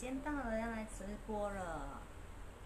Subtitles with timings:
[0.00, 2.00] 时间到了，要来直播了。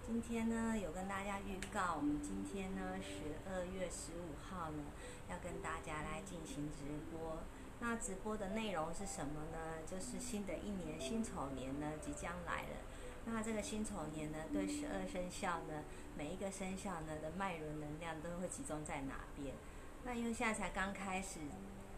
[0.06, 4.84] 今天呢，有跟大家预告，我们今天呢，十二月十五号呢，
[5.28, 7.38] 要跟大家来进行直播。
[7.80, 9.82] 那直播的内容是什么呢？
[9.84, 12.76] 就是新的一年辛丑年呢，即将来了。
[13.24, 15.82] 那这个辛丑年呢，对十二生肖呢，
[16.16, 19.56] 每一个生肖呢的脉轮能量都会集中在哪边？
[20.04, 21.40] 那因为现在才刚开始，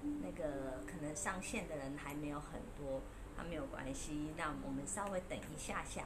[0.00, 3.02] 那个可能上线的人还没有很多。
[3.36, 6.04] 那没有关系，那我们稍微等一下下。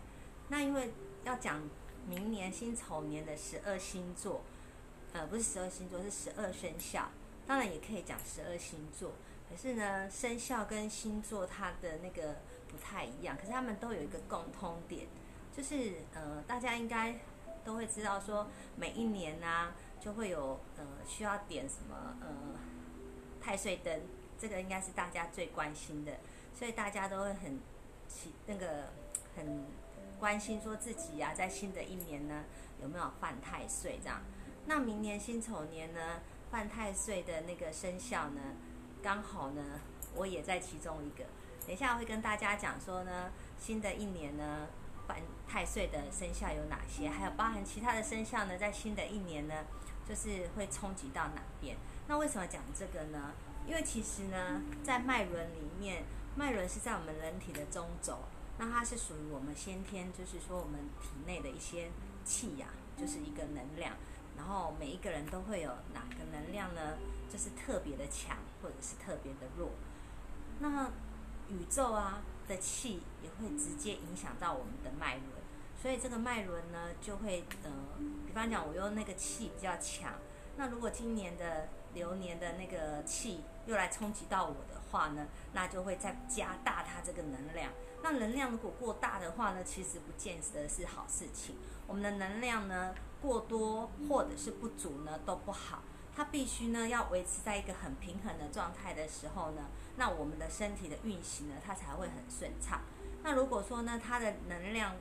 [0.49, 0.93] 那因为
[1.25, 1.63] 要讲
[2.09, 4.43] 明年辛丑年的十二星座，
[5.13, 7.09] 呃，不是十二星座，是十二生肖。
[7.47, 9.13] 当然也可以讲十二星座，
[9.49, 12.37] 可是呢，生肖跟星座它的那个
[12.69, 13.37] 不太一样。
[13.37, 15.07] 可是他们都有一个共通点，
[15.57, 17.19] 就是呃，大家应该
[17.65, 22.29] 都会知道说，每一年呢就会有呃需要点什么呃
[23.41, 24.01] 太岁灯，
[24.39, 26.13] 这个应该是大家最关心的。
[26.59, 27.59] 所以大家都会很，
[28.09, 28.91] 起那个
[29.35, 29.65] 很
[30.19, 32.45] 关心，说自己呀，在新的一年呢，
[32.83, 34.21] 有没有犯太岁这样？
[34.67, 38.41] 那明年辛丑年呢，犯太岁的那个生肖呢，
[39.03, 39.81] 刚好呢，
[40.15, 41.25] 我也在其中一个。
[41.67, 44.69] 等一下会跟大家讲说呢，新的一年呢，
[45.09, 45.17] 犯
[45.49, 47.09] 太岁的生肖有哪些？
[47.09, 49.65] 还有包含其他的生肖呢，在新的一年呢，
[50.07, 51.77] 就是会冲击到哪边？
[52.07, 53.33] 那为什么讲这个呢？
[53.67, 56.05] 因为其实呢，在脉轮里面。
[56.37, 58.19] 脉轮是在我们人体的中轴，
[58.59, 61.91] 那它是属于我们先天，就是说我们体内的一些
[62.25, 63.95] 气呀，就是一个能量。
[64.37, 66.97] 然后每一个人都会有哪个能量呢？
[67.31, 69.71] 就是特别的强，或者是特别的弱。
[70.61, 70.91] 那
[71.49, 75.27] 宇宙啊的气也会直接影响到我们的脉轮，
[75.81, 77.71] 所以这个脉轮呢，就会呃，
[78.27, 80.15] 比方讲我用那个气比较强，
[80.57, 84.80] 那如果今年的流年的那个气又来冲击到我的。
[84.91, 87.73] 话呢，那就会再加大它这个能量。
[88.03, 91.57] 那能量如果过大的话呢，其实不见得是好事情。
[91.87, 95.83] 我们的能量呢过多或者是不足呢都不好。
[96.15, 102.81] 它必须呢要维持在一个很平衡的状态的时候呢，那我们的身体的运行呢它才会很顺畅。
[103.23, 104.97] 那如果说呢它的能量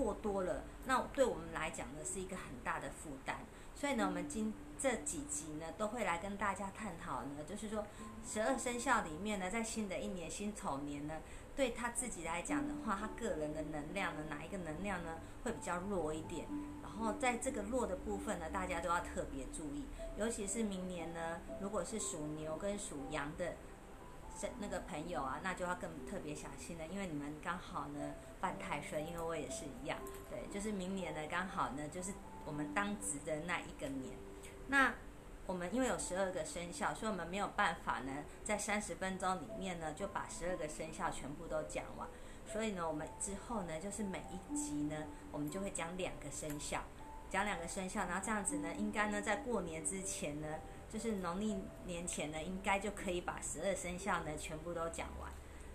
[0.00, 3.36] 过多了，那对我们来讲呢是一个很大的负担。
[3.74, 7.84] 所以呢，我们今这几集呢，都会来跟大家探讨呢，就是说
[8.26, 11.20] 十二生肖里面呢，在新的一年辛丑年呢，
[11.54, 16.46] 对他自己来讲的话，他个人的能量呢，哪一个能量呢会比较弱一点？
[16.82, 19.84] 然后在这个弱的部分呢，大家都要特别注意，
[20.18, 23.54] 尤其是明年呢，如果是属牛跟属羊的
[24.58, 29.98] 那个朋友啊，那就要更特别小心了，因为你们刚好呢犯太岁，因为我也是一样，
[30.28, 32.12] 对，就是明年呢刚好呢就是。
[32.46, 34.16] 我们当值的那一个年，
[34.68, 34.94] 那
[35.46, 42.08] 我们因为有十二个生肖，所以我们没有办法呢，在三十分钟里面呢，就把十二个生肖全部都讲完。
[42.50, 44.96] 所以呢，我们之后呢，就是每一集呢，
[45.30, 46.82] 我们就会讲两个生肖，
[47.28, 50.48] 讲两个生肖，然后这样子呢，应该呢，在过年之前呢，
[50.90, 51.56] 就是农历
[51.86, 55.30] 年前呢，应该就可以把十二生肖呢全部都讲完。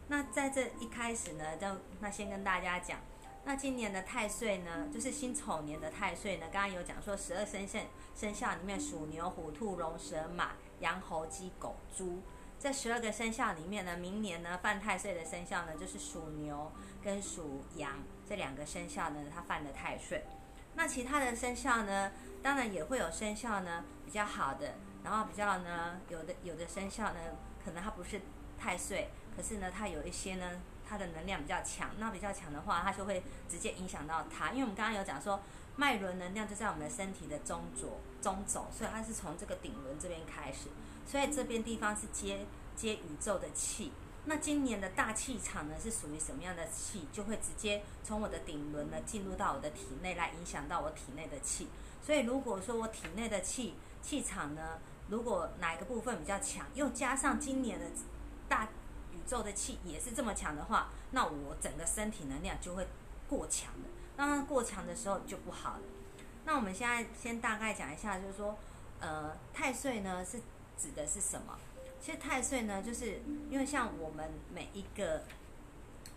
[0.07, 1.67] 那在这一开始呢，就
[2.01, 2.99] 那先跟大家讲。
[3.47, 6.47] 那今年的太岁呢，就是辛丑年的太岁呢。
[6.51, 7.79] 刚刚有讲说，十二生肖
[8.15, 12.23] 生肖里面，属牛、虎、兔、龙、蛇、马、羊、猴、鸡、狗、猪，
[12.59, 16.71] 这十二个生肖里面呢，明年呢犯太岁的生肖呢，就是属牛
[17.03, 20.25] 跟属羊这两个生肖呢，它犯的太岁。
[20.73, 22.11] 那其他的生肖呢，
[22.41, 24.73] 当然也会有生肖呢比较好的，
[25.05, 27.19] 然后比较呢有的有的生肖呢，
[27.63, 28.19] 可能它不是
[28.59, 30.59] 太岁，可是呢它有一些呢。
[30.87, 34.51] 它的能量比较强，那比较强的话，它就会直接影响到它。
[34.51, 35.41] 因为我们刚刚有讲说，
[35.75, 40.69] 脉轮能量就在我们的身体的中轴、中轴，所以它是从这个顶轮这边开始，
[41.07, 42.45] 所以这边地方是接
[42.75, 43.93] 接宇宙的气。
[44.25, 51.67] 那今年的大气场呢，是属于什么样的气，就会直接从我的顶轮呢进入到我的体内来影响到我体内的气。
[51.99, 53.73] 所以如果说我体内的气
[54.03, 54.77] 气场呢，
[55.09, 57.85] 如果哪一个部分比较强，又加上今年的
[58.47, 58.67] 大。
[59.13, 62.85] 宇宙的气也是这么强的话，那我整个身体能量就会
[63.29, 63.89] 过强的。
[64.17, 65.81] 那过强的时候就不好了。
[66.43, 68.57] 那我们现在先大概讲一下，就是说，
[68.99, 70.39] 呃，太岁呢是
[70.77, 71.57] 指的是什么？
[71.99, 75.23] 其实太岁呢，就是因为像我们每一个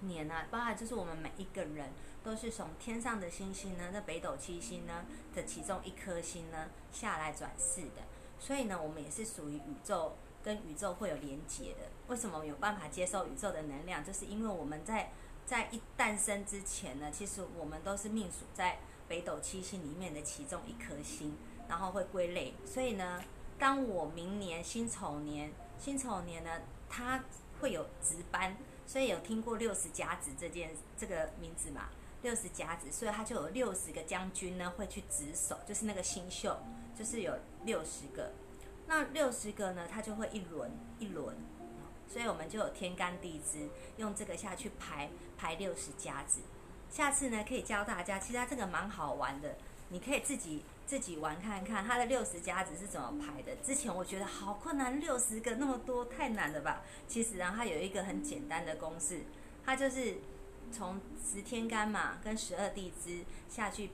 [0.00, 1.90] 年啊，包含就是我们每一个人
[2.24, 8.02] 都是从天上的星星呢，那北斗七星呢的其中一颗星呢下来转世的，
[8.38, 10.16] 所以呢，我们也是属于宇宙。
[10.40, 14.02] 跟宇宙会有连结的，为什么有办法接受宇宙的能量？
[14.02, 15.10] 就是因为我们在
[15.44, 21.36] 在一诞生之前呢，其实我们都是命属在北斗七星里面的其中一颗星，
[21.68, 22.54] 然后会归类。
[22.64, 23.22] 所以呢，
[23.58, 27.24] 当我明年辛丑年，辛丑年呢，它
[27.60, 28.56] 会有值班，
[28.86, 31.88] 所以有听过六十甲子这件这个名字嘛？
[32.22, 36.48] 六十甲子，所以他就有六十个将军呢会去值守，就是那个星宿，
[36.98, 37.32] 就是有
[37.64, 38.32] 六十个。
[38.88, 41.36] 那六十个呢，它就会一轮一轮，
[42.08, 43.68] 所以我们就有天干地支，
[43.98, 46.40] 用这个下去排排六十家子。
[46.90, 49.56] 下次呢可以教大家，其实它这个蛮好玩的，
[49.90, 53.54] 你可以自己自己玩看看它的六十家子是怎么排的。
[53.56, 56.82] 之前我觉得好困难，六十个那么多太难了吧？
[57.06, 59.20] 其实然后它有一个很简单的公式，
[59.64, 60.16] 它就是
[60.72, 63.90] 从十天干嘛跟十二地支下去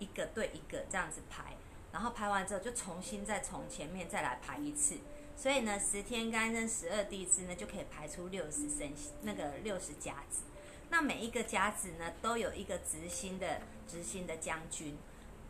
[0.00, 1.53] 一个对一个这样子排。
[1.94, 4.96] 然后排完之后，就重新再从前面再来排一次，
[5.36, 8.92] 所以呢，十天干跟十二地支呢，就可以排出六十生
[9.22, 10.42] 那个六十甲子。
[10.90, 14.98] 那每一个甲子呢，都有一个执星的执星的将军。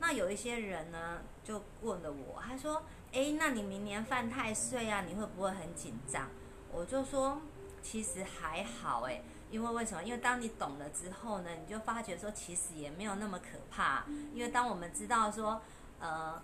[0.00, 6.28] 那有一些人呢，就问了我，他说：“哎，那你明年犯太岁啊，你会不会很紧张？”
[6.70, 7.40] 我就说
[7.82, 10.04] ：“其实还好哎，因为为什么？
[10.04, 14.04] 因为当你懂了之后呢，你就发觉说，其实也没有那么可怕。
[14.34, 15.62] 因为当我们知道说。”
[16.04, 16.42] 呃，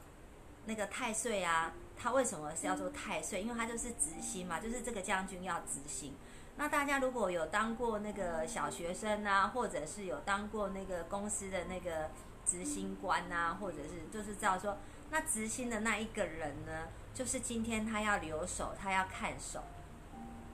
[0.65, 3.43] 那个太岁啊，他为什么是要做太岁？
[3.43, 6.15] 因为他就是执行嘛，就是这个将军要执行。
[6.57, 12.11] 那大家如果有当过那个小学生啊，或者是有当过那个公司的那个
[12.47, 14.79] 执行官啊，或者是就是知道说，
[15.11, 19.63] 那执行的那一个人呢，就是今天他要留守，他要看守。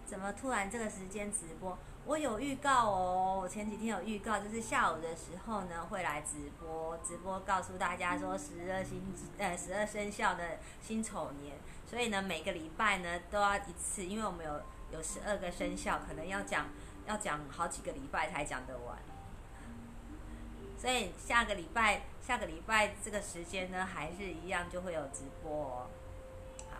[0.04, 1.78] 怎么突然这个时间直播？
[2.06, 9.02] 我有预告哦，我前几天有预告，就是下午的时候呢会来直播，直播告诉大家说十二星
[9.38, 14.62] 呃十二生肖的辛丑年，所以呢每个礼拜呢都要一次，因为我们有
[14.92, 16.66] 有十二个生肖，可能要讲
[17.08, 18.96] 要讲好几个礼拜才讲得完，
[20.78, 25.86] 所以下个礼拜下个礼拜这个时间呢还是一样就会有直播哦。
[26.70, 26.76] 好，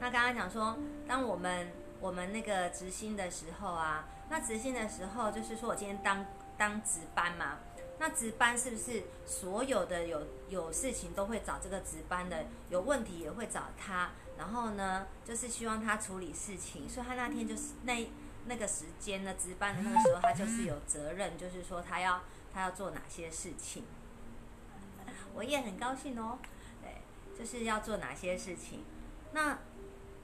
[0.00, 1.70] 那刚刚讲说，当我们
[2.00, 4.08] 我们那个执行的时候啊。
[4.32, 6.24] 那执行的时候，就是说我今天当
[6.56, 7.58] 当值班嘛。
[7.98, 14.12] 那值班是不是所有的有有事情都会找这个值班的，有问题也会找他？
[14.38, 16.88] 然后呢，就是希望他处理事情。
[16.88, 18.10] 所以他那天就是那
[18.46, 22.22] 那个时间呢，值班的那个时候，他就是有责任，就是说他要
[22.54, 23.84] 他要做哪些事情。
[25.34, 26.38] 我也很高兴哦，
[26.82, 27.02] 对，
[27.38, 28.82] 就是要做哪些事情。
[29.32, 29.58] 那。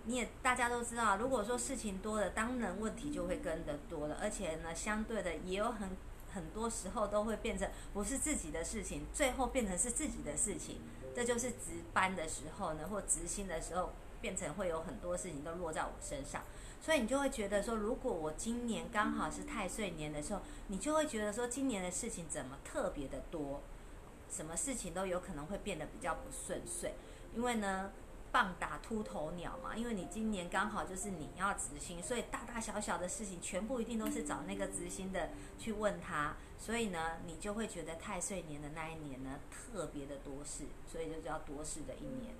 [0.08, 5.90] 你也大家都知道，如果说事情多了，当然问题就会跟得多了，而且呢，相对的也有很
[6.32, 10.80] 很多时候都会变成不是自己的事情，最后变成是自己的事情。
[11.14, 13.90] 这就是值班的时候呢，或执行的时候，
[14.22, 16.42] 变成会有很多事情都落在我身上。
[16.80, 23.60] 所以你就会觉得说，如果我今年刚好是太岁年的时候，你就会觉得说，今年的事情怎么特别的多，
[24.30, 26.94] 什么事情都有可能会变得比较不顺遂，
[27.34, 27.90] 因为呢。
[28.30, 42.34] 棒打秃头鸟嘛，因为你今年刚好就是你要执行，所以大大小小的事情全部一定都是找那个执行的去问他，所以呢，你就会觉得太岁年的那一年呢特别的多事，所以就叫多事的一年。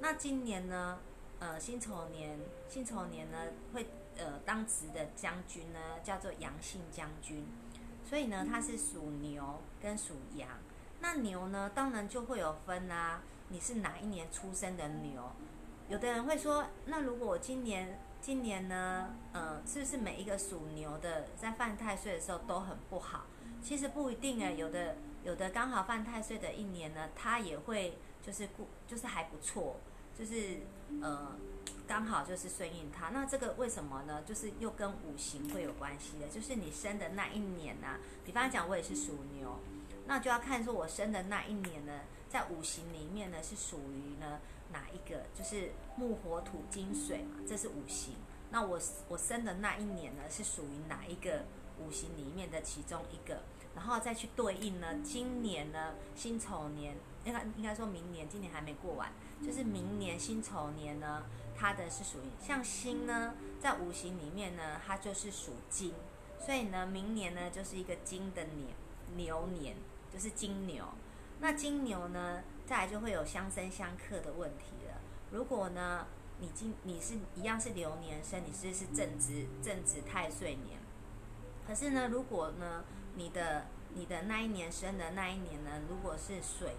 [0.00, 0.98] 那今年呢，
[1.38, 2.38] 呃，辛丑年，
[2.68, 3.38] 辛丑年呢
[3.72, 3.86] 会
[4.16, 7.46] 呃当值的将军呢叫做阳性将军，
[8.04, 10.48] 所以呢他是属牛跟属羊，
[11.04, 13.20] 那牛呢当然就会有分啊。
[13.48, 15.30] 你是哪一年出生的牛？
[15.90, 23.26] 有的人会说，那如果我今年今年呢，呃，是不是每一个属牛的在犯太岁的时候都很不好？
[23.62, 29.76] 其实不一定哎，有的有的刚好犯太岁的一年呢，他也会就是过就是还不错，
[30.18, 30.60] 就是
[31.02, 31.36] 呃
[31.86, 33.10] 刚好就是顺应他。
[33.10, 34.22] 那这个为什么呢？
[34.22, 39.60] 就是又跟五行会有关系的，就是你生的那一年呐，比方讲我也是属牛，
[40.06, 42.00] 那就要看说我生的那一年呢。
[42.26, 44.40] 在五行里面呢，是属于呢
[44.72, 45.22] 哪一个？
[45.32, 48.16] 就是木、火、土、金、水嘛，这是五行。
[48.50, 48.76] 那我
[49.08, 51.44] 我生的那一年呢，是属于哪一个
[51.78, 53.42] 五行里面的其中一个？
[53.76, 65.94] 然后再去对应呢，今年呢辛丑年，应该应该说明年，今年还没过完，就是明年辛丑年呢，它的是属于像辛呢，在五行里面呢，它就是属金，
[66.44, 68.74] 所以呢，明年呢就是一个金的年
[69.16, 69.76] 牛年，
[70.14, 70.84] 就是金牛。
[71.40, 74.94] 那金牛呢，再来就会有相生相克的问题了。
[75.32, 76.06] 如果呢，
[76.38, 80.78] 你今你是一样是流年生，你是是正值正值太岁年，
[81.66, 82.84] 可是呢，如果呢，
[83.16, 86.76] 你的你的那一年生的那一年呢，如果是水，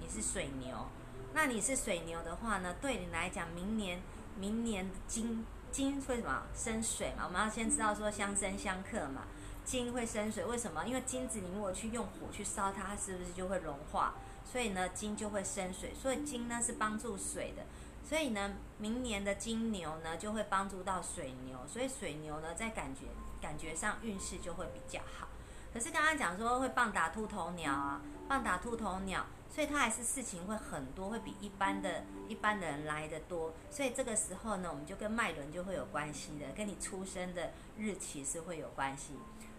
[0.00, 0.86] 你是水牛，
[1.34, 4.00] 那你是水牛的话呢，对你来讲，明年
[4.38, 7.26] 明年金金会什么生水嘛？
[7.26, 9.24] 我们要先知道说相生相克嘛。
[9.68, 10.82] 金会生水，为什么？
[10.86, 14.14] 因为金子你如果去用火去烧它，它是不是就会融化？
[14.50, 15.92] 所以呢，金就会生水。
[15.94, 17.64] 所以金呢是帮助水的，
[18.02, 23.02] 所以呢，明年的金牛呢就会帮助到水牛，所以水牛呢在感觉
[23.42, 25.28] 感觉上运势就会比较好。
[25.70, 33.52] 可是刚刚讲说会棒打秃头鸟啊，棒打秃头鸟，所以它还是事情会很多，会比一般的一般的人来的多。
[33.70, 39.12] 所以这个时候呢，我们就跟脉轮就会有关系的，跟你出生的日期是会有关系。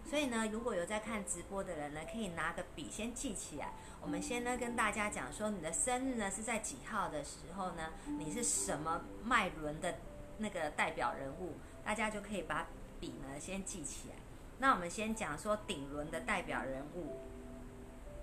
[0.09, 3.73] 所以呢，如果有在看直播的人呢，可以拿个笔先记起来。
[4.01, 7.91] 我们先呢跟大家讲说，你的生日呢是在几号的时候呢？
[8.17, 9.99] 你是什么脉轮的
[10.39, 11.57] 那个代表人物？
[11.85, 12.65] 大家就可以把
[12.99, 14.15] 笔呢先记起来。
[14.57, 17.19] 那我们先讲说顶轮的代表人物，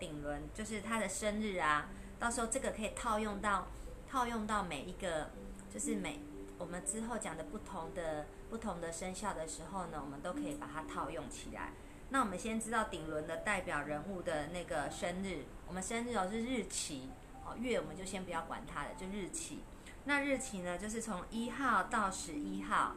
[0.01, 1.89] 顶轮就是他的生日啊。
[2.19, 3.69] 到时候这个可以套用到
[4.11, 5.31] 套用到每一个，
[5.73, 6.19] 就是每
[6.59, 11.73] 我们之后讲的不同的不同的生肖的时候呢，我们都可以把它套用起来。
[12.11, 17.11] 那我们先知道顶轮的代表人物的那个生日，我们生日哦是日期，
[17.45, 19.65] 哦月我们就先不要管它了，就日期。
[20.05, 22.95] 那日期呢，就是从一号到十一号，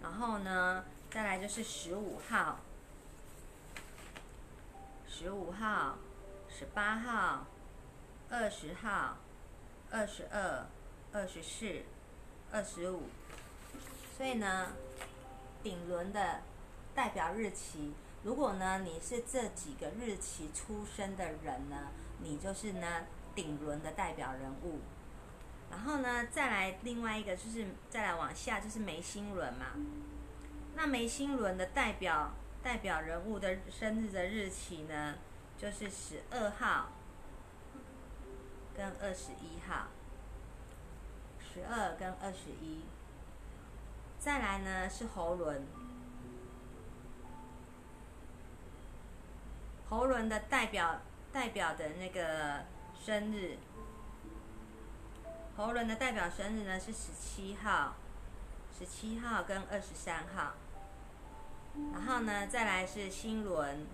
[0.00, 2.60] 然后呢，再来就是十五号、
[5.08, 5.98] 十五号、
[6.48, 7.46] 十八号、
[8.30, 9.16] 二十号、
[9.90, 10.66] 二十二、
[11.12, 11.82] 二十四、
[12.52, 13.08] 二十五。
[14.16, 14.72] 所以呢，
[15.62, 16.40] 顶轮的
[16.94, 17.92] 代表日期。
[18.22, 24.80] 如果呢，你是这几个日期出生的人呢，你就是呢顶轮的代表人物。
[25.70, 29.66] 然后呢，再来另外一个就是再来往下就是眉心轮嘛。
[30.74, 32.32] 那眉心轮的代表
[32.62, 35.16] 代表人物的生日的日期呢，
[35.58, 36.88] 就是十二号
[38.74, 39.88] 跟二十一号。
[41.38, 42.82] 十二跟二十一。
[44.26, 45.64] 再来呢是喉轮。
[49.88, 51.00] 喉轮的代表
[51.32, 52.64] 代表的那个
[53.00, 53.56] 生日，
[55.56, 57.94] 喉轮的代表生日呢是十七号，
[58.76, 60.54] 十七号跟二十三号，
[61.92, 63.86] 然后呢再来是心轮，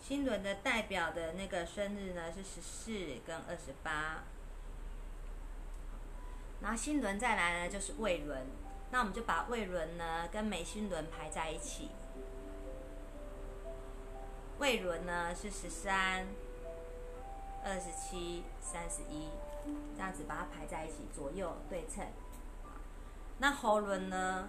[0.00, 4.22] 心轮的代表的那个生日呢是十四跟二十八，
[6.60, 8.46] 然后心轮再来呢就是胃轮，
[8.90, 11.90] 那我们就把胃轮呢跟眉心轮排在一起。
[14.58, 16.26] 胃轮呢是十三、
[17.62, 19.28] 二十七、三十一，
[19.94, 22.06] 这样子把它排在一起，左右对称。
[23.38, 24.48] 那喉轮呢？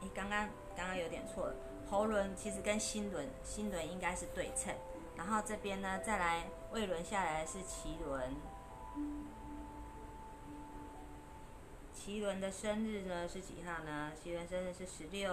[0.00, 1.54] 你刚刚刚刚有点错了，
[1.88, 4.74] 喉轮其实跟心轮，心轮应该是对称。
[5.16, 8.34] 然后这边呢，再来胃轮下来是脐轮，
[11.96, 14.12] 脐轮的生日呢是几号呢？
[14.22, 15.32] 脐轮生日是十六、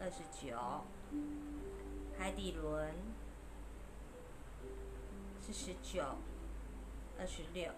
[0.00, 0.58] 二十九。
[2.18, 2.92] 海底轮
[5.46, 6.02] 是十九、
[7.18, 7.70] 二十六。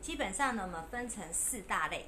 [0.00, 2.06] 基本上呢，我们分成四大类，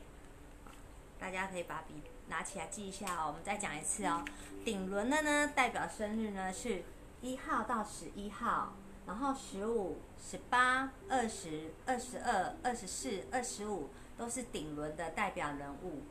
[1.18, 1.94] 大家可以把笔
[2.28, 3.28] 拿起来记一下哦。
[3.28, 4.24] 我们再讲一次哦。
[4.64, 6.82] 顶轮的呢，代表生日呢是
[7.22, 8.74] 一号到十一号。
[9.04, 16.02] 然后十五、十八、二十二、十二、二十四、二十五都是顶轮的代表人物。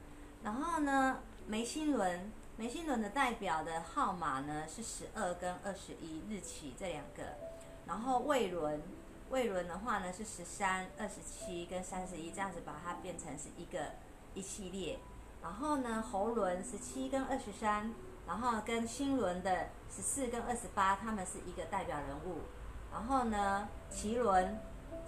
[0.44, 7.24] 然后呢，眉心轮，眉心轮的代表的号码呢是十二跟二十一日期这两个。
[7.88, 8.82] 然后胃轮，
[9.30, 13.94] 胃轮的话呢是十三、二十七跟三十一，这样子把它变成是一个
[14.34, 15.00] 一系列。
[15.42, 17.94] 然后呢，喉轮十七跟二十三，
[18.28, 22.42] 然后跟心轮的十四跟二十八，他们是一个代表人物。
[22.92, 24.60] 然后呢，脐轮，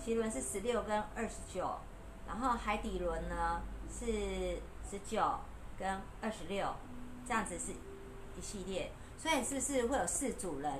[0.01, 1.69] 脐轮是十六跟二十九，
[2.25, 4.05] 然后海底轮呢是
[4.89, 5.21] 十九
[5.77, 6.73] 跟二十六，
[7.27, 7.71] 这样子是
[8.37, 10.71] 一系列，所以是不是会有四组人？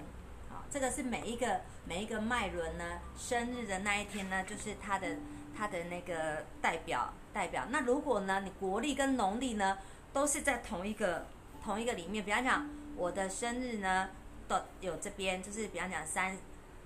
[0.50, 5.18] 好，这个是每一个每一个脉轮呢，生日的那一天呢，就是它的
[5.58, 7.66] 它的那个代表代表。
[7.70, 9.78] 那如果呢，你国历跟农历呢
[10.14, 11.26] 都是在同一个
[11.64, 14.10] 同一个里面，比方讲我的生日呢
[14.48, 16.38] 都有这边，就是比方讲三。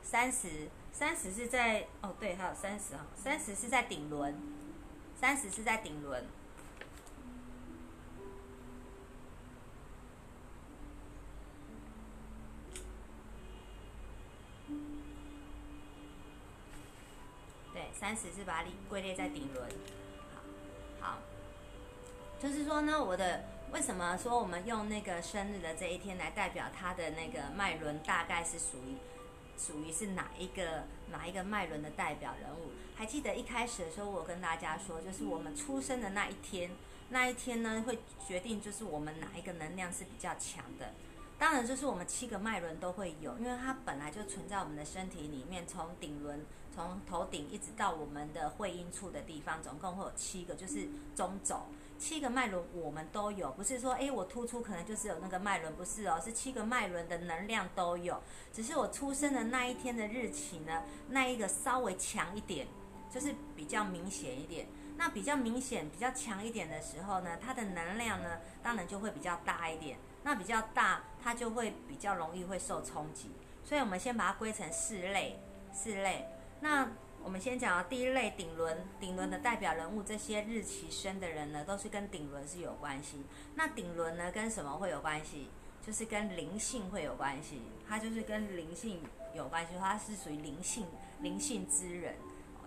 [0.03, 4.34] 三十，三十是在哦，对，还有三十啊，三十是在顶轮，
[5.19, 6.24] 三十是在顶轮，
[17.74, 19.69] 对，三十是把它归类在顶轮，
[21.01, 21.17] 好，
[22.39, 28.96] 就是说呢，我的为什么说我们用那个生日的这一天来代表它的那个脉轮，大概是属于。
[29.60, 32.70] 属于是哪一个哪一个脉轮的代表人物？
[32.96, 36.70] 还记得一开始的时候，我跟大家说，就是我们出生的那一天，
[37.10, 37.98] 那一天呢会
[38.28, 40.94] 决定就是我们哪一个能量是比较强的。
[41.40, 46.46] 当然，就是我们七个脉轮都会有，因为它本来就存在我们的身体里面，从顶轮，
[46.76, 51.64] 从头顶一直到我们的会阴处的地方，总共会有七个，就是中轴。
[51.98, 58.22] 七个脉轮我们都有，不是说诶我突出可能就是有那个脉轮，不是哦，是七个脉轮的能量都有，
[58.54, 62.68] 只是我出生的那一天的日期呢，那一个稍微强一点，
[63.10, 64.68] 就是比较明显一点。
[65.00, 69.96] 那比较明显、比较强一点的时候呢，它的能量呢，当然就会比较大一点。
[70.24, 73.30] 那比较大，它就会比较容易会受冲击。
[73.63, 75.39] 所以我们先把它归成四类，
[75.72, 76.25] 四类。
[76.62, 76.89] 那
[77.24, 83.26] 我们先讲第一类顶轮，顶轮的代表人物，这些日期生的人呢，都是跟顶轮是有关系。
[83.56, 85.50] 那顶轮呢，跟什么会有关系？
[85.86, 87.62] 就是跟灵性会有关系。
[87.88, 89.02] 它就是跟灵性
[89.34, 90.86] 有关系，它是属于灵性
[91.20, 92.16] 灵性之人，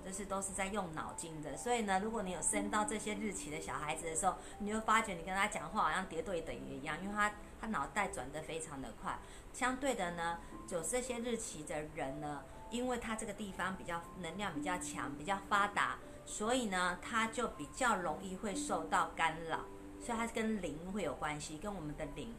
[0.04, 1.57] 就是都是在用脑筋的。
[1.57, 9.19] 所以呢，如果你有生到这些日期的小孩子的时候，你就发觉你跟他讲话好像叠对等于一样，因为他他脑袋转得非常的快。
[9.54, 10.38] 相对的呢，
[10.69, 12.42] 就这些日期的人呢。
[12.70, 19.64] 因为它这个地方比较能量比较强，比较发达，所以呢，它就比较容易会受到干扰，
[20.00, 22.34] 所以它跟灵会有关系，跟我们的灵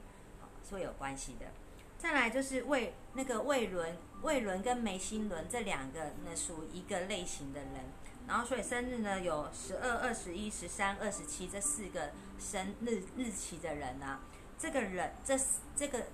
[0.68, 1.46] 是会有关系的。
[1.98, 7.74] 再来就是胃那个胃轮，胃轮跟眉心轮这两个呢属一个类型的人，
[8.28, 14.20] 然后所以生日呢有十二、二十一、十三、二十七这四个生日日期的人呢，
[14.58, 15.38] 这个人这
[15.76, 16.08] 这个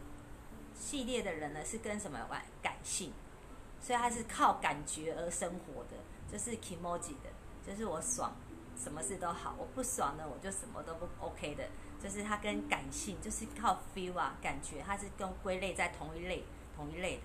[0.78, 2.42] 系列的人呢是跟什么有关？
[2.62, 3.14] 感性。
[3.80, 5.96] 所以他是靠感觉而生活的，
[6.32, 7.30] 就是 emoji 的，
[7.66, 8.36] 就是我爽，
[8.78, 11.64] 什么事都好；我不爽呢，我就什么都不 OK 的。
[12.00, 16.44] 就是他跟感性，就是靠 feel 啊，感觉，它是跟归类在同一类、
[16.76, 17.24] 同一类的。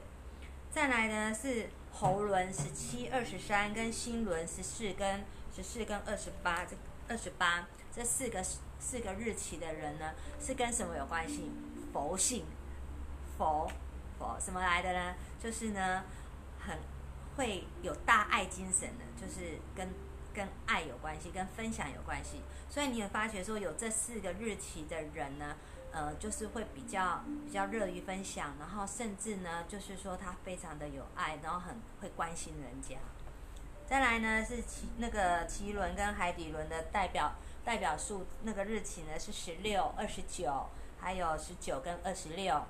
[0.71, 6.75] 再来呢是喉轮十七、二十三，跟心轮十四跟十四跟二十八，这
[7.07, 8.43] 二十八这四个
[8.79, 11.51] 四个日期的人呢，是跟什么有关系？
[11.93, 12.47] 佛性，
[13.37, 13.71] 佛
[14.19, 15.15] 佛什么来的呢？
[15.39, 16.03] 就是呢。
[16.67, 16.79] 很
[17.37, 19.89] 会有大爱精神的，就是跟
[20.35, 22.41] 跟爱有关系，跟分享有关系。
[22.71, 25.57] 所以你也发觉说，有这四个日期的人呢，
[25.91, 32.97] 呃，就是会比较比较乐于分享，然后甚至呢，就是说他非常的有爱，然后很会关心人家。
[33.87, 37.33] 再来呢是奇那个奇轮跟海底轮的代表
[37.63, 42.63] 代表数，那个日期呢是十六、二十九，还有十九跟二十六。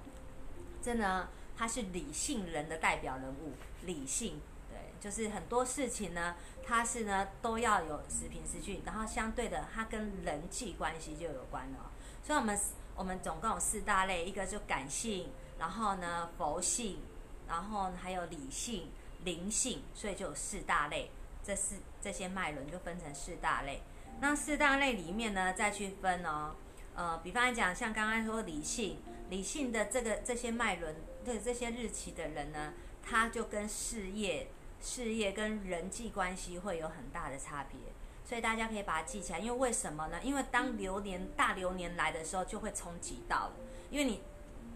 [0.82, 3.52] 这呢，它是理性人的代表人物。
[3.84, 11.90] 理性，对，就是很多事情呢，它是呢都要有时凭时据，然后相对的，它跟人际关系就有关了。
[12.22, 12.58] 所以，我们
[12.94, 17.00] 我们总共有四大类，一个就感性，然后呢佛性，
[17.48, 18.88] 然后还有理性、
[19.24, 21.10] 灵性，所以就有四大类。
[21.42, 23.82] 这四这些脉轮就分成四大类。
[24.20, 26.54] 那四大类里面呢，再去分哦，
[26.94, 28.98] 呃，比方来讲，像刚刚说理性，
[29.32, 32.74] 理性的这个这些脉轮，对这些日期的人呢。
[33.04, 34.46] 他就跟事业、
[34.80, 37.76] 事业跟人际关系会有很大的差别，
[38.24, 39.40] 所以大家可以把它记起来。
[39.40, 40.20] 因为为什么呢？
[40.22, 43.54] 因为当流年大流年来的时候，就会冲击到了。
[43.90, 44.22] 因为你，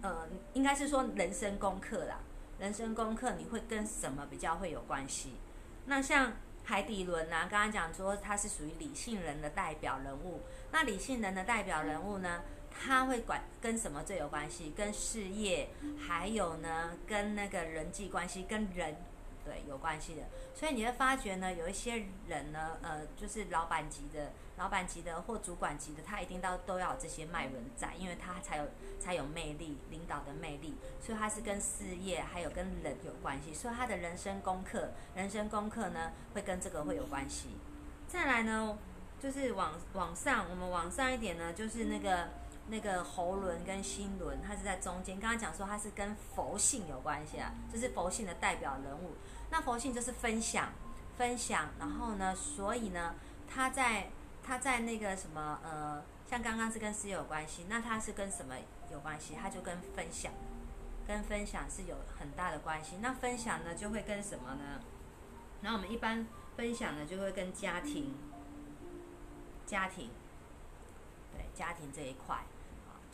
[0.03, 2.19] 呃，应该是说人生功课啦，
[2.59, 5.35] 人生功课你会跟什么比较会有关系？
[5.85, 6.33] 那像
[6.65, 10.41] 海底轮啊，刚刚讲说它是属于理性人的代表人物。
[10.73, 12.43] 那理性人的代表人物呢？
[12.79, 14.73] 他会管跟什么最有关系？
[14.77, 18.97] 跟事业，还有呢，跟那个人际关系，跟人
[19.45, 20.23] 对有关系的。
[20.55, 28.69] 所以你会发觉呢，有一些人呢，呃，就是老板级的、老板级的或主管级的，他一定到都要这些脉轮在，因为他才有
[29.01, 30.75] 才有魅力，领导的魅力。
[31.01, 33.53] 所以他是跟事业还有跟人有关系。
[33.53, 37.49] 所以他的人生功课，人生功课呢，会跟这个会有关系。
[38.07, 38.79] 再来呢，
[39.21, 42.29] 就是往往上，我们往上一点呢，就是那个。
[42.69, 45.21] 那个喉轮跟心轮，它是在中间。
[45.21, 49.13] 刚刚讲说它是跟佛性有关系啊，这是佛性的代表人物。
[49.51, 50.71] 那佛性就是分享，
[51.17, 51.69] 分享。
[51.79, 53.15] 然后呢，所以呢，
[53.49, 54.11] 它在
[54.43, 58.57] 它在那个什么呃，像刚刚是跟事业有关系，那它是跟什么
[58.91, 59.35] 有关系？
[59.41, 60.33] 它就跟分享，
[61.07, 62.97] 跟分享是有很大的关系。
[63.01, 64.81] 那分享呢，就会跟什么呢？
[65.63, 66.27] 然后我们一般
[66.57, 68.13] 分享呢，就会跟家庭，
[69.65, 70.11] 家庭，
[71.33, 72.45] 对家庭这一块。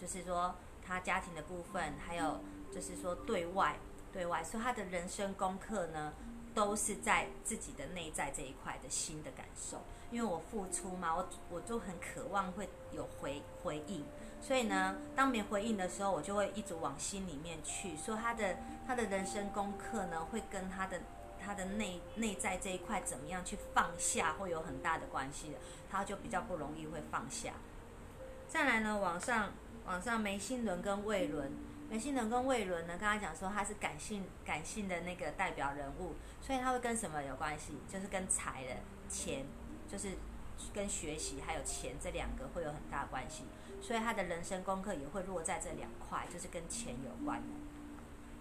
[0.02, 0.52] 就是说，
[0.84, 2.40] 他家庭的部分，还有
[2.74, 3.76] 就是说对外，
[4.12, 6.12] 对外，所以他的人生功课呢，
[6.52, 9.80] 都是在自己的内在这一块的新的感受。
[10.10, 14.04] 因为我付出嘛，我我就很渴望会有回回应，
[14.40, 17.96] 所以呢，当没回应的时候，我就会一直往心里面去。
[17.96, 21.00] 说他的他的人生功课呢，会跟他的
[21.40, 27.52] 他的内内在这一块怎么样去放下，会有很大的关系的，他就比较不容易会放下。
[28.48, 29.52] 再来呢，往上
[29.86, 31.50] 往上，眉心轮跟胃轮，
[31.90, 37.78] 眉心轮跟胃轮呢，刚才讲说它是感性感性的那个代表人物，所以它会跟什么有关系？
[37.88, 38.76] 就是跟财的
[39.08, 39.44] 钱，
[39.88, 40.10] 就是
[40.72, 43.44] 跟学习还有钱这两个会有很大关系，
[43.80, 47.48] 所以他的人生功课也会落在这两块，就是跟钱有关的。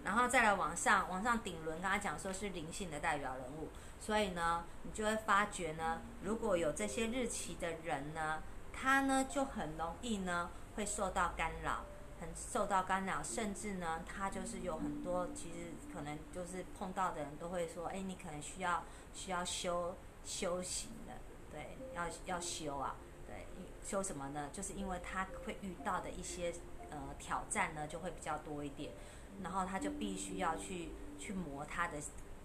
[0.04, 3.68] 然后再来往上，往上顶轮，刚才讲说是灵性的代表人物，
[4.00, 11.84] 所以呢，你就会发觉呢，如果有这些日期的人呢，他呢就很容易呢会受到干扰，
[12.20, 18.82] 很受到干扰，甚至呢，他就是有很多其实可能就是碰到的人都会说，哎，你可能需要
[19.12, 21.12] 需要修修行的，
[21.50, 23.46] 对，要要修啊，对，
[23.84, 24.50] 修什么呢？
[24.52, 26.54] 就是因为他会遇到的一些
[26.90, 28.92] 呃挑战呢，就会比较多一点。
[29.42, 31.98] 然后他就必须要去去磨他的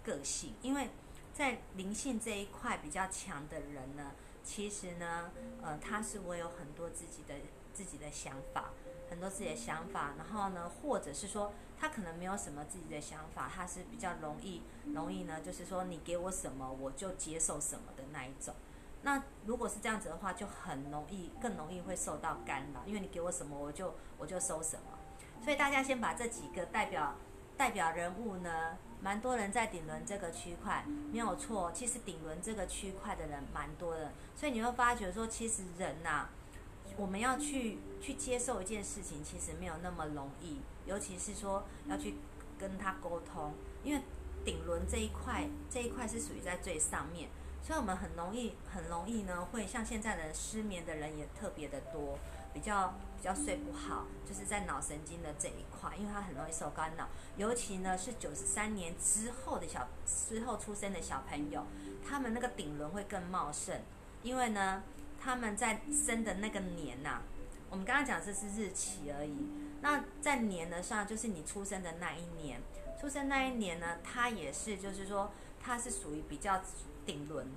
[0.05, 0.89] 个性，因为
[1.33, 5.29] 在灵性这一块比较强的人呢，其实呢，
[5.61, 7.35] 呃，他是我有很多自己的
[7.77, 8.71] 自己的想法，
[9.07, 10.15] 很多自己的想法。
[10.17, 14.63] 然后呢，或者是说他可能没有什么自己的想法，他是比较容易
[14.95, 18.55] 容易呢，就是说你给我什么我就接受什么的那一种。
[19.03, 24.97] 那如果是这样子的话，就很容易更容易会受到干扰，因为你给我什么我就我就收什么。
[25.43, 27.13] 所以大家先把这几个代表
[27.55, 31.71] 代表人物呢，蛮多人在顶轮这个区块，没有错。
[31.71, 36.29] 其实顶轮这个区块的人蛮多的，所以你会发觉说，其实人呐，
[36.97, 40.59] 我们要去去接受一件事情，其实没有那么容易。
[40.85, 42.15] 尤其是说要去
[42.57, 44.01] 跟他沟通，因为
[44.43, 47.29] 顶轮这一块这一块是属于在最上面，
[47.61, 52.17] 所以我们很容易很容易呢，会像现在的失眠的人也特别的多。
[52.53, 57.07] 比较比较睡不好，就是在脑神经的这一块，因为它很容易受干扰。
[57.35, 61.63] 尤其呢是九十三年之后的小之后出生的小朋友，
[62.03, 63.79] 他们那个顶轮会更茂盛，
[64.23, 64.81] 因为呢
[65.19, 67.21] 他们在生的那个年呐，
[67.69, 69.35] 我们刚刚讲这是日期而已。
[69.81, 72.61] 那在年的上，就是你出生的那一年，
[72.99, 76.61] 出生那一年呢，它也是就是说它是属于比较
[77.05, 77.47] 顶轮。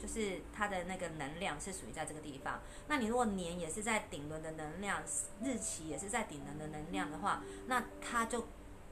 [0.00, 2.60] 就是它的那个能量是属于在这个地方。
[2.88, 5.00] 那你如果年也是在顶轮的能量，
[5.44, 8.48] 日期也是在顶轮的能量的话，那它就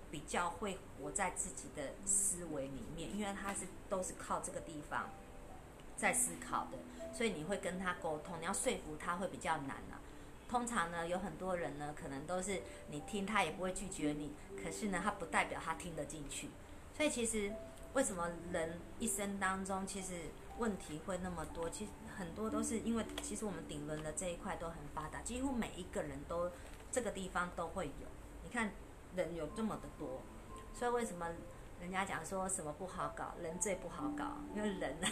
[0.08, 5.10] 比较会活在自己的思维里面，因为它是都是靠这个地方
[5.96, 6.78] 在思考的，
[7.12, 10.00] 所以你会跟他沟通，你要说服他会比较难啊。
[10.48, 16.50] 通常呢，有很多人呢，可能都是你听他也不会拒绝你，可是呢，他不代表他听得进去。
[16.96, 17.52] 所以其实
[17.94, 20.14] 为什么人一生当中其实。
[20.58, 26.50] 问题会那么多，其实很多都是因为，其实我们顶轮的这一块都很发达，几乎每一个人都
[26.92, 28.06] 这个地方都会有。
[28.44, 28.70] 你看
[29.16, 30.20] 人有这么的多，
[30.74, 31.26] 所以为什么
[31.80, 35.08] 人家讲说什么不好搞，人最不好搞，因为人呢，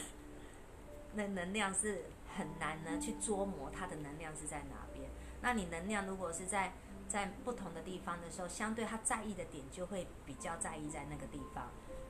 [1.15, 2.05] 那能量是
[2.37, 5.09] 很难呢去捉摸它的能量是在哪边。
[5.41, 6.73] 那你能量如果是在
[7.09, 11.69] 在不同的地方的时候，相对他在意的点就会比较在意在那个地方。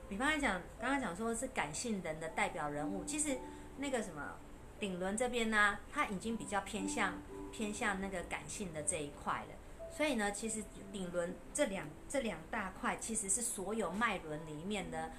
[0.09, 3.37] 比方来讲，刚刚讲说是感性人的代表人物，其实
[3.77, 4.35] 那个什么
[4.79, 9.89] 顶轮这边呢，它已经比较偏向偏向那个感性的这一块了。
[9.91, 15.11] 所以呢，其实顶轮这两这两大块其实是所有脉轮里面的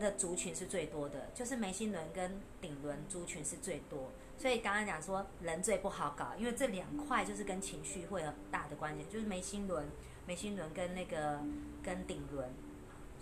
[0.00, 4.10] 的族群是最多的，就是眉心轮跟顶轮族群是最多。
[4.36, 9.86] 所以刚刚讲说人最不好搞，因为这两块就是跟情绪会有大的关系，就是眉心轮、
[10.26, 11.38] 眉心轮跟那个
[11.82, 12.50] 跟顶轮。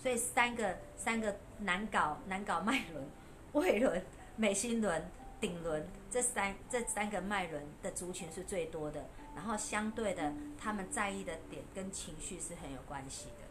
[0.01, 3.05] 所以三个三个难搞难搞脉轮、
[3.53, 4.01] 胃轮、
[4.37, 5.11] 美心轮、
[5.41, 13.45] 顶轮这三这三个脉轮的族群是最多的，然后相对的他们在意的点跟情绪是很有关系的，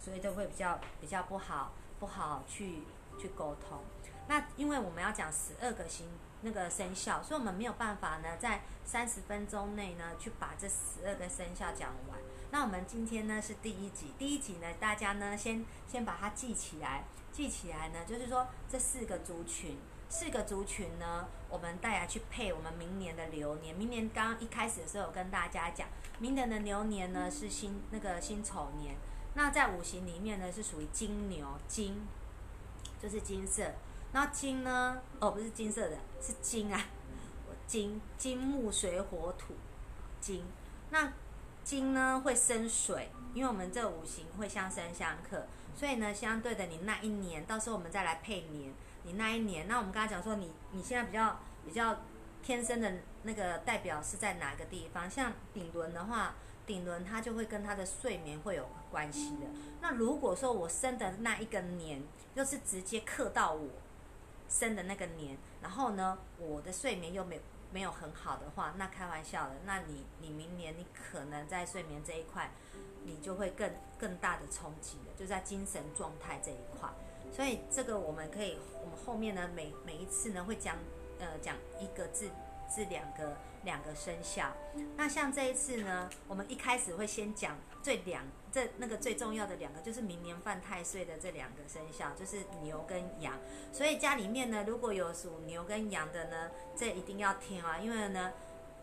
[0.00, 2.82] 所以都会比较比较不好不好去
[3.16, 3.78] 去沟通。
[4.26, 6.08] 那因为我们要讲十二个星
[6.40, 12.18] 那个生肖，所以我们没有办法呢在三十分钟内呢去把这十二个生肖讲完。
[12.50, 23.72] 那我们今天呢是第一集，第一集呢大家呢先先把它记起来，记起来呢就是说这四个族群，四个族群呢，我们大家去配我们明年的流年。
[23.76, 25.86] 明年刚一开始的时候，我跟大家讲，
[26.18, 28.96] 明年的流年呢是辛那个辛丑年，
[29.34, 32.06] 那在五行里面呢是属于金牛金，
[33.00, 33.72] 就是金色。
[34.12, 36.80] 那金呢，哦不是金色的，是金啊，
[37.66, 39.54] 金金木水火土
[40.20, 40.44] 金，
[40.90, 41.12] 那。
[41.64, 52.00] 金呢会生水，因为我们这五行会相生相克，所以呢，相对的你那一年，到时候我们再来配年，你那一年，那我们刚才讲说，你你现在比较比较
[52.42, 52.92] 天生的
[53.22, 55.08] 那个代表是在哪个地方？
[55.08, 56.34] 像顶轮的话，
[56.66, 59.46] 顶轮它就会跟它的睡眠会有关系的。
[59.80, 62.02] 那如果说我生的那一个年，
[62.34, 63.68] 又是直接克到我
[64.48, 67.40] 生的那个年，然后呢，我的睡眠又没
[67.72, 72.50] 没有很好的话，那开玩笑的，那你你明年你可能在睡眠这一块，
[73.04, 76.88] 你就会更更大的冲击了，就在精神状态这一块。
[77.34, 80.76] 所以这个我们可以，我们后面呢每每一次呢会讲，
[81.18, 82.28] 呃讲一个字
[82.74, 84.50] 是两个两个生肖。
[84.96, 93.34] 那像这一次呢，我们一开始会先讲最两这那个最重要的两个，就是明年犯太岁的这两个生肖，就是牛跟羊。
[93.72, 98.32] 所以家里面呢，如果有属牛跟羊的呢，这一定要听啊，因为呢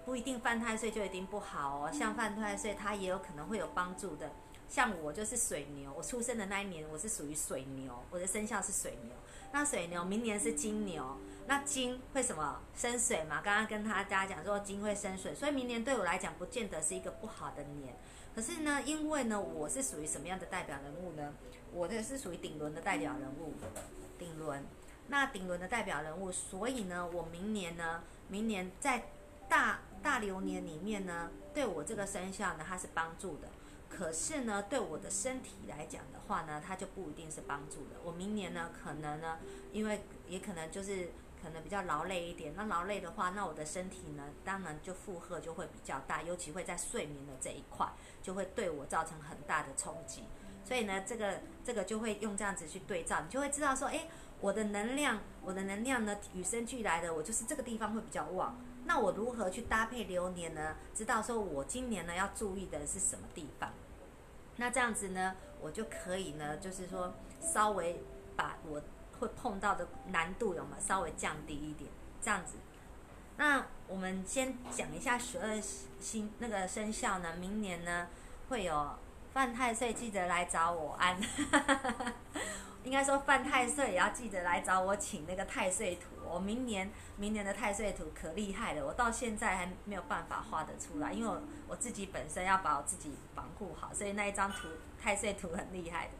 [0.05, 4.29] 不一定犯太岁就一定不好哦，像犯太岁它也有可能会有帮助的。
[4.67, 9.15] 像我就是水牛，我出生的那一年我是属于水牛，我的生肖是水牛。
[9.51, 13.41] 那水牛明年是金牛，那金会什么生水嘛？
[13.41, 17.95] 刚刚跟他家讲说金会生水，所以明年对我来讲不见得是一个不好的年。
[18.35, 21.33] 可是呢，因为呢我是属于什么样的代表人物呢？
[21.73, 23.53] 我的是属于顶轮的代表人物，
[24.17, 24.63] 顶轮。
[25.07, 29.05] 那顶轮的代表人物，所以呢，我明年呢，明年在
[29.49, 33.47] 大大流年里面呢，对我这个生肖呢，它是帮助的。
[33.89, 37.99] 可是呢，对我的身体来讲的话呢，它就不一定是帮助的。
[38.03, 39.39] 我明年呢，可能呢，
[39.73, 41.09] 因为也可能就是
[41.41, 42.53] 可能比较劳累一点。
[42.55, 50.23] 那劳累的话，那我的身体呢，当然就负荷就会比较大，尤其会在睡眠的这一块，就会对我造成很大的冲击。
[50.63, 54.07] 所以呢，这个这个就会用这样子去对照，你就会知道说，哎，
[54.39, 58.55] 我的能量，我的能量呢，与生俱来的，我就是这个地方会比较旺。
[58.85, 60.75] 那我如何去搭配流年呢？
[60.95, 63.71] 知道说我今年呢要注意的是什么地方？
[64.59, 68.03] 那这样子呢，我就可以呢，就是说稍微
[68.35, 68.81] 把我
[69.19, 71.89] 会碰到的难度有没有稍微降低一点，
[72.21, 72.57] 这样子。
[73.37, 75.61] 那我们先讲一下十二
[76.01, 78.09] 星那个生肖呢，明年呢
[78.49, 78.97] 会有
[79.33, 81.17] 犯太岁，记得来找我安。
[82.83, 86.18] 应该说犯太岁也要记得来找我请那个太岁图。
[86.31, 94.67] 我明年明年的太岁图可厉害了，我到现在还没有办法画得出来，因为我我自己本身要把我自己防护好，所以那一张图
[95.01, 96.13] 太岁图很厉害的。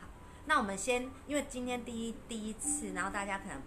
[0.00, 0.06] 好，
[0.46, 3.60] 那我们先，因为今天第一第一次，然后大家可能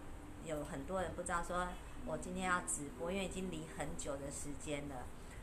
[0.45, 1.67] 有很多人不知道说
[2.05, 4.95] 我今天要直播，因为已经离很久的时间了。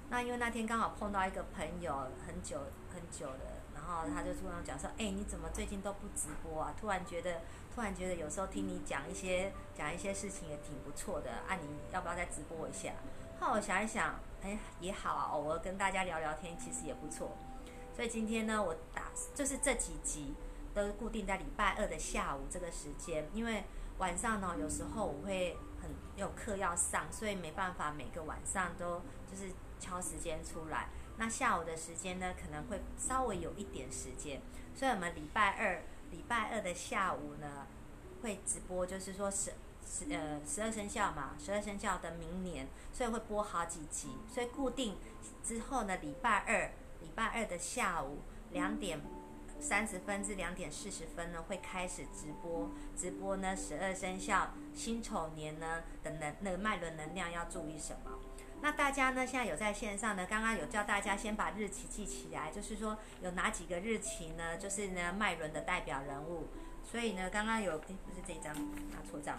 [0.09, 2.59] 那因为那天刚好碰到一个朋友，很久
[2.93, 3.61] 很久的。
[3.91, 6.73] 然后他就突然讲说：“哎，你怎么最近都不直播啊？
[6.81, 7.41] 突然觉得，
[7.75, 11.31] 突然觉得有时候听你讲一些讲一些事情也挺不错的。
[11.49, 12.93] 啊，你要不要再直播一下？”
[13.41, 17.37] 后我想一想，哎，也好啊，偶尔跟大家聊聊天，其实也不错。
[17.97, 20.35] 所以今天呢，我打就是这几集
[20.73, 23.65] 都固定在礼拜二的下午这个时间，因为
[23.99, 29.01] 晚上呢，有时候我会很有课要上，所以没办法每个晚上都
[29.31, 29.51] 就是
[29.81, 30.89] 敲时间出来。
[31.21, 34.41] 那下午的时间呢，可能会稍微有一点时间，
[34.75, 37.67] 所以我们礼拜二礼拜二的下午呢
[38.23, 39.53] 会直播，就是说十
[39.87, 44.97] 十呃十二生肖嘛，十二生肖的明年，所以会播好几集，所以固定
[45.45, 48.21] 之后呢，礼拜二礼拜二的下午
[48.53, 48.99] 两点
[49.61, 58.11] 三十分至两点四十分呢会开始直播，直播呢十二生肖辛丑年呢的能那个脉轮能量要注意什么？
[58.63, 59.27] 那大家呢？
[59.27, 60.27] 现在有在线上呢？
[60.29, 64.59] 刚刚有叫大家先把日期记起来，就是说有哪几个日期呢？
[64.59, 66.49] 就是呢脉轮的代表人物。
[66.85, 68.55] 所以呢，刚刚有诶，不是这张，
[68.91, 69.37] 拿错张。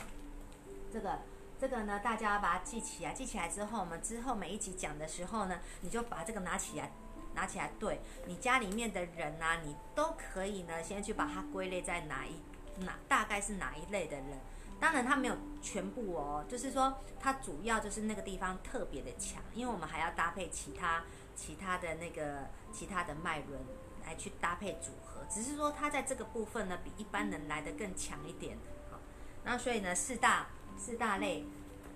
[0.92, 1.20] 这个
[1.60, 3.14] 这个呢，大家把它记起来。
[3.14, 6.92] 记起来之后，我们之后每一集讲的时候呢，你就把这个拿起来，
[7.36, 12.42] 拿起来对你家里面的人啊，你都可以呢，先去把它归类在哪一
[12.84, 14.40] 哪，大概是哪一类的人。
[14.82, 21.04] 当然，它没有全部哦，就是说它主要就是那个地方特别的强，因为我们还要搭配其他
[21.36, 23.62] 其他的那个其他的脉轮
[24.04, 28.58] 来去搭配组合，只是说它在这个部分呢比一般人来的更强一点。
[28.90, 28.98] 好，
[29.44, 31.46] 那所以呢四大四大类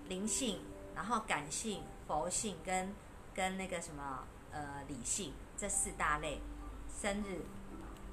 [0.08, 0.60] 灵性，
[0.94, 2.94] 然后感性、佛性跟
[3.34, 6.40] 跟那个什么呃理性这四大类，
[6.88, 7.42] 生日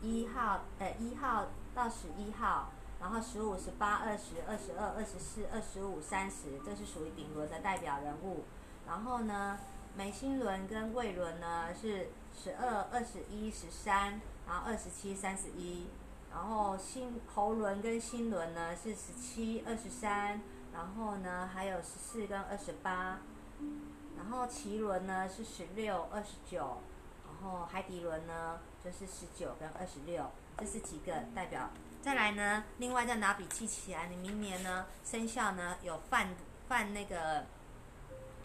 [0.01, 2.71] 一号呃一号到十一号。
[3.04, 8.46] 然后十五、十八、二十二、十二、二十四、二十五、三十，这是属于顶轮的代表人物。
[8.88, 9.60] 然后呢，
[9.94, 15.89] 眉心轮跟胃轮呢是十二、二十一、十三，然后二十七、三十一。
[16.32, 20.39] 然后心喉轮跟心轮呢是十七、二十三，
[20.72, 23.20] 然后呢还有十四跟二十八。
[24.16, 26.78] 然后脐轮呢是十六、二十九，
[27.28, 31.70] 然后海底轮呢就是十九跟二十六，这是几个代表。
[32.04, 36.36] 再来呢，另外再拿笔记起来，你明年呢生肖呢有犯
[36.68, 37.46] 犯那个，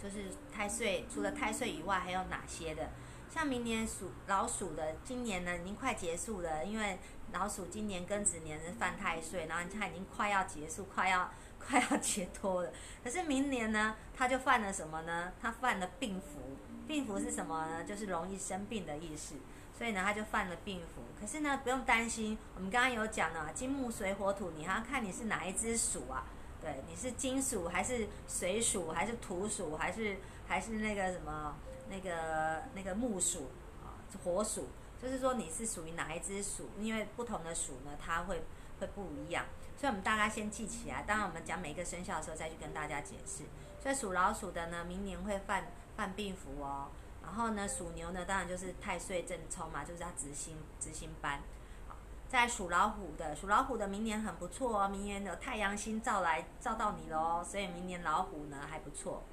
[0.00, 2.88] 就是太岁，除了太岁以外还有哪些的？
[3.28, 7.00] 像明年属老鼠的，今年呢已经快结束了，因为
[7.32, 12.72] 老鼠今年庚子年是犯太岁，然后它已经快要结束，快要 快要解脱了。
[13.02, 15.32] 可是明年呢，它就犯了什么呢？
[15.42, 17.82] 它犯了病符，病符是什么呢？
[17.82, 19.34] 就是容易生病的意思。
[19.78, 21.02] 所以呢，它就犯了病符。
[21.20, 26.26] 可是呢，不用担心，我们刚刚有讲了，金木水火土，你还要看你是哪一只鼠啊？
[26.60, 30.16] 对，你是金属还是水鼠，还是土鼠，还是
[30.48, 31.56] 还是那个什么
[31.88, 33.50] 那个那个木鼠
[33.84, 34.68] 啊，火鼠，
[35.00, 36.70] 就是说你是属于哪一只鼠？
[36.80, 38.42] 因为不同的鼠呢，它会
[38.80, 39.44] 会不一样，
[39.76, 41.04] 所以我们大家先记起来。
[41.06, 43.44] 当然，我们讲每一个生肖的时候再去跟大家解释。
[43.80, 46.88] 所以属老鼠的呢，明年会犯犯病符哦。
[47.28, 51.40] 然后呢，属牛呢，当然就是太岁正冲嘛，就是要执行执行班。
[51.86, 51.94] 好
[52.26, 59.24] 在属老虎的，属老虎的明年很不错哦，明年的太阳星照来照到你了哦，所以明年老虎呢还不错。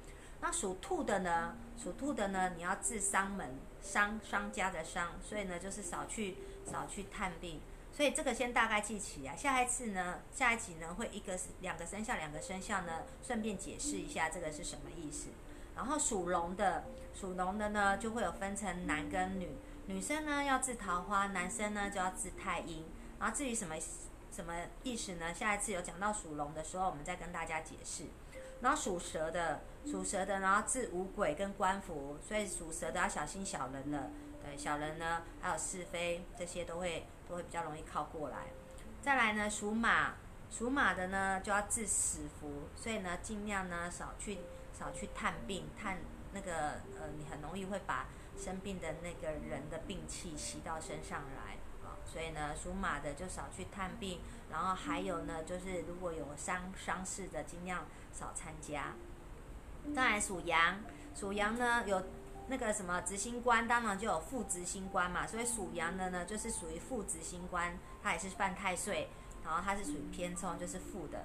[0.42, 6.36] 那属兔的呢，属兔的呢，你要治伤门，伤商家的伤，所以呢就是少去
[6.70, 7.60] 少去探病。
[7.92, 15.30] 所以这个先大概记起啊，下一次呢，下一集呢会一个两个生肖两个生肖呢，顺便解释一下这个是什么意思。
[15.76, 16.84] 然后属龙的，
[17.14, 19.56] 属龙的呢就会有分成男跟女。
[19.86, 22.84] 女生呢要治桃花，男生呢就要治太阴。
[23.20, 23.76] 然后至于什么
[24.32, 25.32] 什么意思呢？
[25.32, 28.04] 下一次有讲到属龙的时候，我们再跟大家解释。
[28.60, 34.10] 然后属蛇的，属蛇的然后治五鬼跟官符，所以属蛇的要小心小人了。
[34.42, 38.46] 对，小人呢还有是非这些都会都会比较容易靠过来。
[39.02, 40.14] 再来呢属马，
[40.50, 44.38] 属马的呢就要治死符，所以呢尽量呢少去
[44.78, 45.98] 少去探病，探
[46.32, 48.06] 那个呃你很容易会把。
[48.38, 58.92] 生病的那个人的病气吸到身上来啊，所以呢，属马的就少去探病，然后还有呢，就是如果有伤伤势的，尽量少参加。
[59.94, 60.80] 再来属羊，
[61.14, 62.02] 属羊呢有
[62.48, 69.08] 那个什么执行官，当然就有副执行官嘛，所以属羊的呢就是属于副执行官，他也是犯太岁，
[69.42, 71.24] 然后他是属于偏冲，就是负的。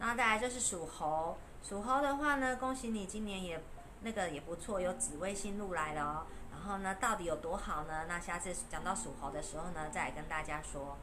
[0.00, 3.60] 然后再来就是属猴，属猴的话呢，恭喜你今年也。
[4.00, 6.26] 那个也不错，有紫微星路来了哦。
[6.52, 8.04] 然后呢，到底有多好呢？
[8.06, 10.96] 那下次讲到属猴的时候呢，再来跟大家说。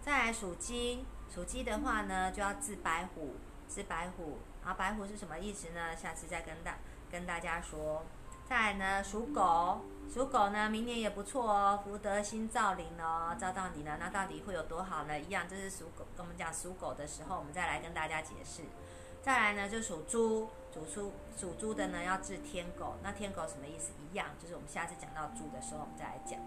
[0.00, 3.34] 再来属鸡，属鸡的话呢，就要治白虎，
[3.68, 4.38] 治白虎。
[4.62, 5.96] 然后白虎是什么意思呢？
[5.96, 6.76] 下次再跟大
[7.10, 8.04] 跟大家说。
[8.48, 13.96] 再来呢，属狗，属狗呢，明年也不错哦，福德星照临哦，照到你了。
[13.98, 15.18] 那到底会有多好呢？
[15.18, 16.06] 一样，就是属狗。
[16.16, 18.62] 跟我们讲属狗的时候，我们再来跟大家解释。
[19.22, 22.94] 再来呢，就属猪，属猪属猪的呢要治天狗。
[23.02, 23.90] 那天狗什么意思？
[24.00, 26.38] 一样，就是我们下次讲到猪的时候，我们再来讲。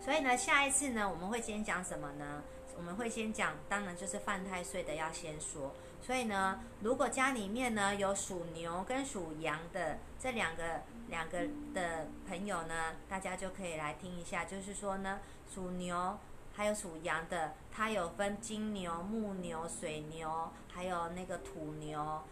[0.00, 2.42] 所以呢，下一次呢，我们会先讲什么呢？
[2.76, 5.74] 我们会先讲，当然就是犯太岁的要先说。
[6.00, 11.40] 所以呢，如果家里面呢有属牛跟属羊的这两个两个
[11.74, 14.44] 的朋友呢，大家就可以来听一下。
[14.44, 15.18] 就是说呢，
[15.52, 16.16] 属牛。
[16.58, 22.24] 还有属羊的，它有分金牛、木牛、水牛，还有那个土牛，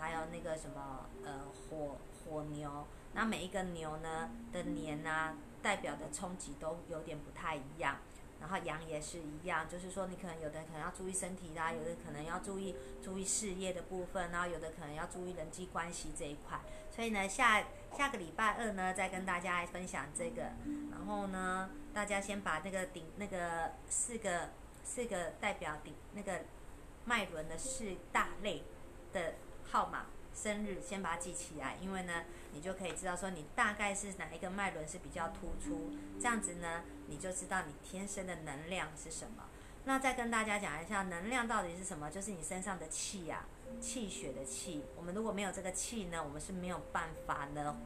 [0.00, 2.86] 还有那个什么呃火火牛。
[3.12, 7.98] 那每一个牛呢的年啊，代表的冲击都有点不太一样。
[8.40, 16.58] 然后羊也是一样，就是说你可能有的可能要注意身体啦，有的可能要注意注意事业的部分，然后有的可能要注意人际关系这一块。
[16.90, 20.42] 所以呢，下下个礼拜二呢，再跟大家来分享这个。
[20.90, 24.50] 然后呢，大家先把那个顶那个四个
[24.82, 26.40] 四个代表顶那个
[27.04, 28.64] 脉轮的四大类
[29.12, 29.34] 的
[29.70, 30.06] 号码。
[30.34, 39.44] 生日先把它记起来，因为呢，你就可以知道说你大概是哪一个脉轮是比较突出，这样子呢，你就知道你天生的能量是什么。
[39.84, 42.10] 那再跟大家讲一下，能量到底是什么？
[42.10, 43.44] 就是你身上的气呀，
[43.80, 44.84] 气血的气。
[44.96, 47.76] 我们如果没有这个气呢，我们是没有办法呢，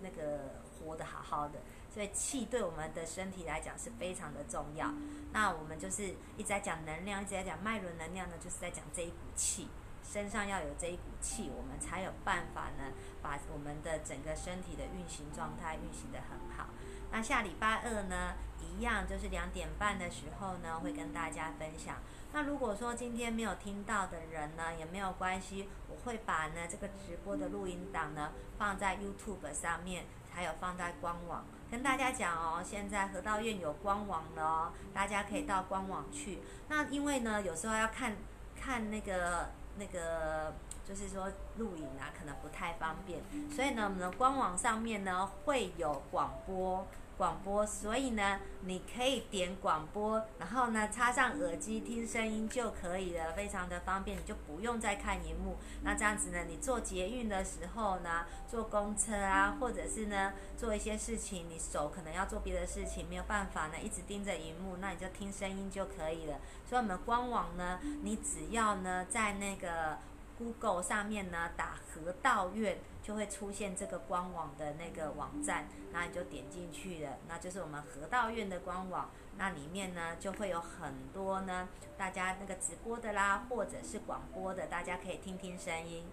[0.00, 1.60] 那个活得好好的。
[1.92, 4.92] 所以气对我们的身体来讲是非常的重要。
[5.32, 9.68] 那我们就是一直在讲能量，一直在讲脉轮能量呢，就是在讲这一股气。
[10.02, 16.68] 身上要有这一股气，我们才有办法呢，把我们的整个身体的运行状态运行的很好。
[17.12, 21.96] 那下礼拜二呢，一样就是两点半的时候呢，会跟大家分享。
[22.32, 32.62] 那如果说今天没有听到的人呢，也没有关系，我会把呢这个直播的录音档呢放在 YouTube 上面，还有放在官网，跟大家讲哦。
[32.64, 36.40] 现在河道院有官网了哦，大家可以到官网去。
[36.68, 38.16] 那因为呢，有时候要看
[38.60, 39.50] 看那个。
[39.78, 40.52] 那个
[40.86, 46.86] 就是说录影啊，可能不太方便，所以呢，我们的官网上面呢会有广播，
[47.20, 55.58] 广播，所以呢，你可以点广播，然后呢插上耳机听声音就可以了，非常的方便，你就不用再看荧幕。
[55.82, 66.38] 那这样子呢，你坐捷运的时候呢，坐公车啊，或者是呢做一些事情，你手可能要做别的事情，没有办法呢一直盯着荧幕，那你就听声音就可以了。
[66.66, 69.98] 所以我们官网呢，你只要呢在那个
[70.40, 72.78] Google 上面呢打河道院。
[73.02, 79.10] 就会出现这个官网的那个网站，那你就点进去了，那就是我们河道院的官网。
[79.38, 81.66] 那里面呢就会有很多呢，
[81.96, 86.06] 大家那个直播的啦，或者是广播的，大家可以听听声音。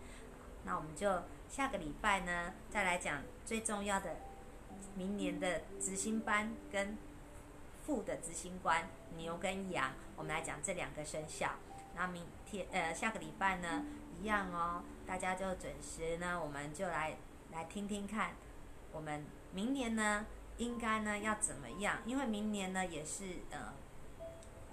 [0.63, 4.15] 那我们就下个礼拜呢再来讲最重要的
[4.95, 6.97] 明年的执行班跟
[7.85, 11.51] 副的执行官牛跟羊，我们来讲这两个生肖。
[11.95, 13.85] 那明天呃下个礼拜呢？
[14.19, 17.17] 一样哦，大家就准时呢，我们就来
[17.51, 18.31] 来听听看，
[18.91, 20.25] 我们明年呢
[20.57, 21.99] 应该呢要怎么样？
[22.05, 23.73] 因为明年呢也是呃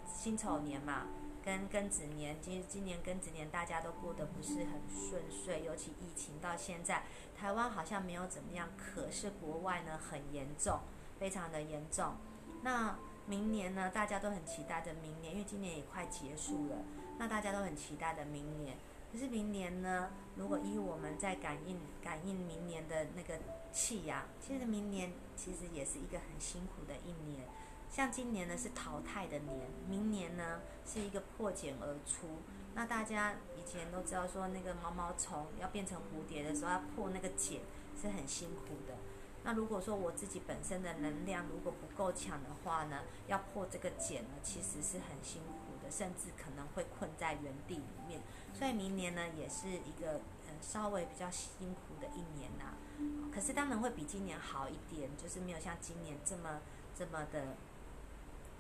[0.07, 1.07] 辛丑年嘛，
[1.45, 7.03] 跟庚子年，其实今年庚子年大家都过得不是很顺遂，尤其疫情到现在，
[7.39, 10.81] 台湾好像没有怎么样，可是国外呢很严重，
[11.19, 12.15] 非常的严重。
[12.63, 16.77] 那明年呢，大家都很期待的明年，因为今年也快结束了，
[17.19, 18.77] 那大家都很期待的明年。
[19.15, 20.11] 可是明年呢？
[20.35, 23.39] 如果依我们在感应感应明年的那个
[23.73, 27.47] 气呀，其实明年其实也是一个很辛苦的一年。
[27.89, 32.27] 像今年呢是淘汰的年，明年呢是一个破茧而出。
[32.75, 37.61] 那大家以前都知道说，那个毛毛虫要变成蝴蝶的时候，要破那个茧
[37.97, 38.97] 是很辛苦的。
[39.45, 48.21] 那如果说我自己本身的能量如果不够强的话呢，要破这个茧呢，其实是很辛苦的，甚至可能会困在原地里面。
[48.57, 52.73] 所以明年呢，也是一个呃稍微比较辛苦的一年呐。
[53.35, 56.61] 可是当然会比今年好一点，就是没有像今年这么
[56.97, 57.57] 这么的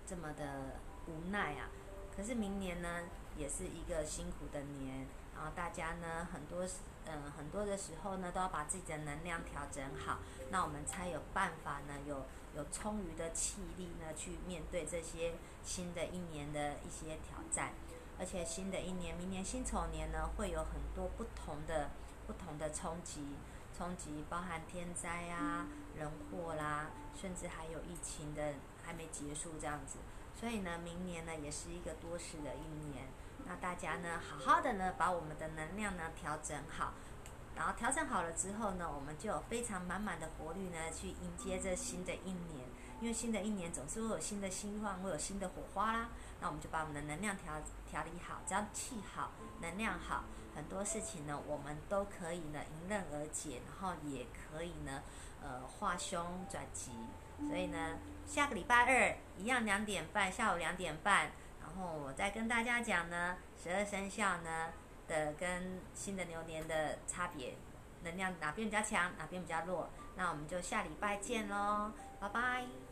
[0.05, 1.70] 这么的无奈啊。
[2.16, 3.03] 可是明年呢，
[3.36, 6.66] 也是一个辛苦的年，然后大家呢很多
[7.07, 10.18] 嗯很多的时候呢，都要把自己的能量调整好，
[10.51, 12.26] 那我们才有办法呢，有
[12.57, 17.72] 有充裕的气力呢，去面对这些新的一年的一些挑战。
[18.19, 21.91] 而且新的一年，明年辛丑年呢，会有很多不同的、
[22.27, 23.37] 不同的冲击，
[23.77, 26.91] 冲击包含天灾啊、人祸啦，
[27.21, 28.55] 甚至还有疫情的
[28.85, 29.99] 还没结束这样子。
[30.39, 33.07] 所以呢，明年呢也是一个多事的一年。
[33.47, 36.95] 那大家呢，好好的呢，把我们的能量呢调整好，
[37.57, 42.65] 然后调整好了之后呢，我们就有非常满满的活力呢，去迎接这新的一年。
[43.01, 46.09] 因为新的一年总是会有新的希望，会有新的火花啦。
[46.40, 47.55] 那我们就把我们的能量调
[47.90, 50.24] 调理好，只要气好，能量好，
[50.55, 55.03] 很多事情呢，我们都可以呢迎刃而解，然后也可以呢，
[55.42, 56.92] 呃，化凶转吉。
[57.49, 64.68] 所以呢，下个礼拜二一样两点半，下午两点半，然后我再跟大家讲呢，十二生肖呢
[65.09, 67.57] 的跟新的牛年的差别，
[68.03, 69.88] 能量哪边比较强，哪边比较弱。
[70.16, 71.90] 那我们就下礼拜见喽，
[72.20, 72.84] 拜拜。